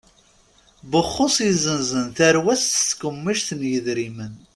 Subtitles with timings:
[0.91, 4.33] Buxus yezzenzen tarwa-s s tkemmic n yidrimen.